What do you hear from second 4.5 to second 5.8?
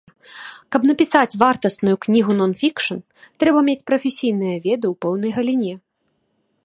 веды ў пэўнай галіне.